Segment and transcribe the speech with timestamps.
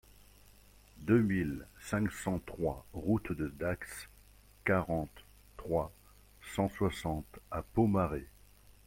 [1.01, 4.09] deux mille cinq cent trois route de Dax,
[4.65, 5.23] quarante,
[5.57, 5.91] trois
[6.55, 8.25] cent soixante à Pomarez